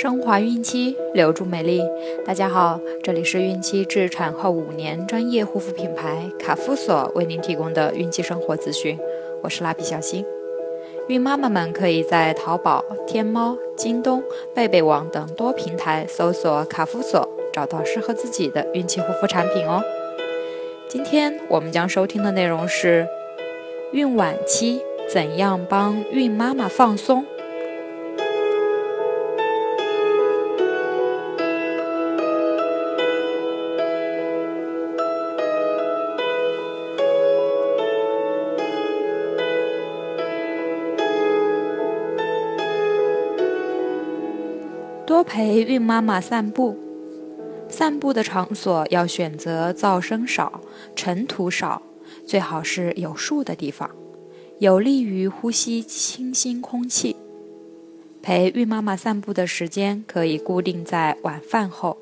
[0.00, 1.82] 升华孕期，留住美丽。
[2.24, 8.98] 大家好，这里是孕期至产后五年专业护肤品牌卡夫索为您提供的孕期生活资讯。
[9.42, 10.24] 我是蜡笔小新。
[11.08, 14.22] 孕妈妈们可以在淘宝、天猫、京东、
[14.54, 19.82] 贝贝网等多平台搜索卡夫索，找到适合自己的孕期护肤产品哦。
[20.88, 23.06] 今天我们将收听的内容是：
[23.92, 24.80] 孕晚期
[25.12, 27.26] 怎样帮孕妈妈放松？
[45.10, 46.78] 多陪孕妈妈散步，
[47.68, 50.60] 散步的场所要选择噪声少、
[50.94, 51.82] 尘土少，
[52.24, 53.90] 最好是有树的地方，
[54.60, 57.16] 有利于呼吸清新空气。
[58.22, 61.98] 陪孕妈妈散步的时间可以固定在晚饭后、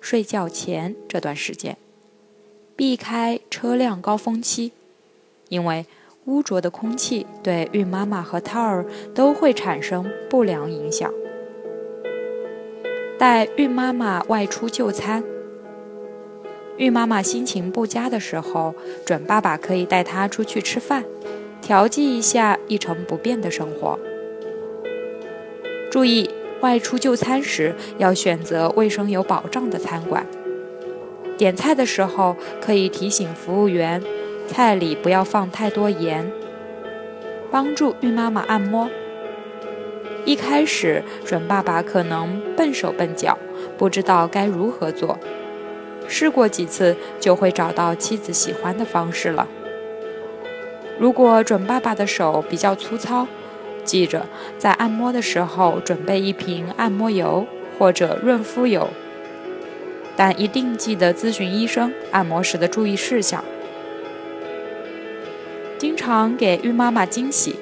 [0.00, 1.76] 睡觉前这段时间，
[2.74, 4.72] 避开车辆高峰期，
[5.50, 5.84] 因为
[6.24, 11.12] 污浊的空气对孕妈妈和胎儿都会产生不良影响。
[13.18, 15.24] 带孕妈妈外出就餐。
[16.76, 18.74] 孕妈妈心情不佳的时候，
[19.06, 21.04] 准爸爸可以带她出去吃饭，
[21.62, 23.98] 调剂一下一成不变的生活。
[25.90, 26.28] 注意，
[26.60, 30.26] 外出就餐时要选择卫生有保障的餐馆。
[31.38, 34.02] 点菜的时候可以提醒服务员，
[34.46, 36.30] 菜里不要放太多盐。
[37.50, 38.90] 帮助孕妈妈按摩。
[40.26, 43.38] 一开始，准爸爸可能笨手笨脚，
[43.78, 45.16] 不知道该如何做。
[46.08, 49.46] 试过几次，就会找到妻子喜欢的方式了。
[50.98, 53.28] 如果准爸爸的手比较粗糙，
[53.84, 54.26] 记着
[54.58, 57.46] 在按摩的时候准备一瓶按摩油
[57.78, 58.88] 或者润肤油，
[60.16, 63.44] 但一定记得咨询医生按摩时的注意事项。
[65.78, 67.54] 经常给孕妈妈惊喜。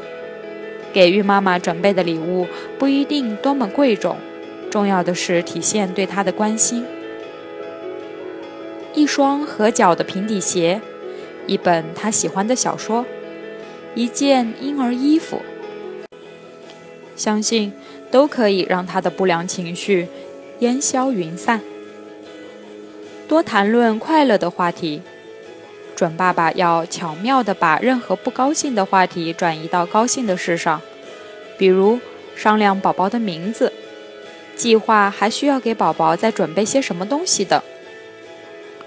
[0.95, 2.47] 给孕妈妈准备的礼物
[2.79, 4.17] 不一定多么贵重，
[4.71, 6.87] 重要的是体现对她的关心。
[8.95, 10.81] 一双合脚的平底鞋，
[11.49, 13.05] 一本她喜欢的小说，
[13.97, 15.43] 一件婴儿衣服，
[17.17, 17.73] 相信
[18.13, 20.07] 都可以让她的不良情绪
[20.61, 21.61] 烟消云散。
[23.27, 25.03] 多谈论快乐的话题。
[25.97, 30.81] 准爸爸要巧妙地把任何不高兴的话题转移到高兴的事上，
[31.57, 32.01] 比如
[32.35, 33.73] 商量宝宝的名字、
[34.57, 37.61] 计划还需要给宝宝再准备些什么东西等。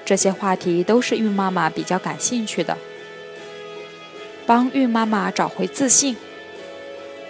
[0.04, 2.78] 这些话题都是孕妈妈比较感兴趣的。
[4.46, 6.16] 帮孕妈妈找回自信，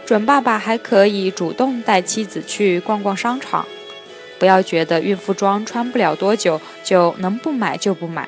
[0.06, 3.66] 准爸爸还可以主动带妻子去逛逛商场，
[4.40, 8.28] 不要觉得孕妇装穿不了多久就能不买就不买。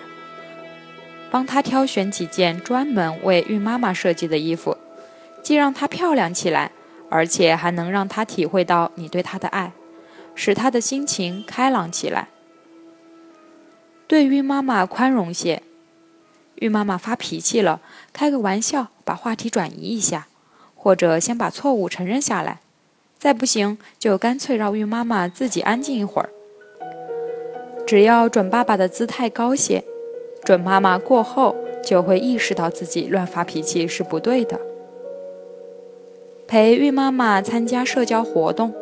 [1.32, 4.78] 帮她挑选几件专门为孕妈妈设计的衣服，
[5.44, 6.72] 既让她漂亮起来，
[7.10, 9.72] 而且还能让她体会到你对她的爱，
[10.34, 12.30] 使她的心情开朗起来。
[14.08, 15.62] 对孕妈妈宽容些，
[16.56, 17.80] 孕妈妈发脾气了，
[18.12, 20.28] 开个玩笑，把话题转移一下，
[20.76, 22.60] 或者先把错误承认下来，
[23.18, 26.30] 再不行就干脆让孕妈妈自己安静一会儿。
[27.86, 29.84] 只要准爸爸的姿态高些。
[30.50, 34.60] 准妈妈过后就会意识到自己乱发脾气是不对的。
[36.48, 38.74] 陪孕妈妈参加社交活动，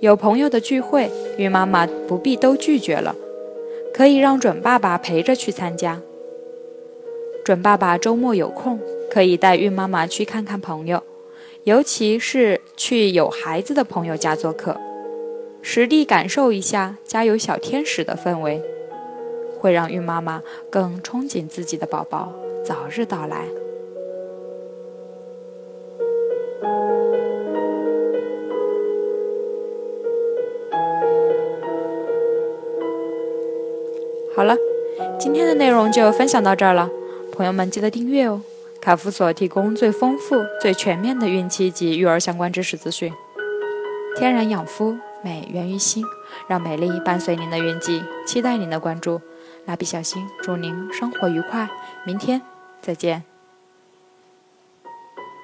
[0.00, 3.14] 有朋友的聚会，孕妈妈不必都拒绝了，
[3.92, 6.00] 可以让准爸爸陪着去参加。
[7.44, 8.80] 准爸爸周末有空，
[9.10, 11.02] 可以带孕妈妈去看看朋友，
[11.64, 14.74] 尤其是去有孩子的朋友家做客，
[15.60, 18.62] 实地感受一下家有小天使的氛围。
[19.58, 22.32] 会让孕妈妈更憧憬自己的宝宝
[22.64, 23.46] 早日到来。
[34.34, 34.54] 好了，
[35.18, 36.90] 今天的内容就分享到这儿了，
[37.32, 38.42] 朋友们记得订阅哦！
[38.82, 43.10] 卡夫所提供最丰富、最全面的孕期及育儿相关知识资讯。
[44.14, 44.94] 天然养肤，
[45.24, 46.04] 美源于心，
[46.46, 49.20] 让美丽伴随您的孕期，期待您的关注。
[49.66, 51.68] 蜡笔小新，祝您生活愉快，
[52.04, 52.40] 明天
[52.80, 53.35] 再见。